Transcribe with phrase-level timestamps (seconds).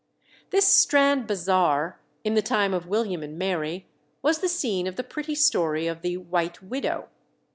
[0.49, 3.85] This Strand Bazaar, in the time of William and Mary,
[4.23, 7.07] was the scene of the pretty story of the "White Widow."